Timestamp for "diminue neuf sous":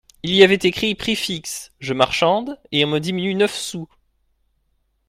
2.99-3.87